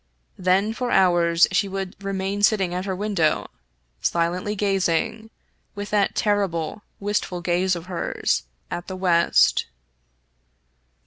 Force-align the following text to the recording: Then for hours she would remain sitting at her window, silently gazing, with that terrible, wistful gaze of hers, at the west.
Then 0.39 0.73
for 0.73 0.89
hours 0.89 1.45
she 1.51 1.67
would 1.67 1.95
remain 2.03 2.41
sitting 2.41 2.73
at 2.73 2.85
her 2.85 2.95
window, 2.95 3.51
silently 4.01 4.55
gazing, 4.55 5.29
with 5.75 5.91
that 5.91 6.15
terrible, 6.15 6.81
wistful 6.99 7.41
gaze 7.41 7.75
of 7.75 7.85
hers, 7.85 8.41
at 8.71 8.87
the 8.87 8.95
west. 8.95 9.67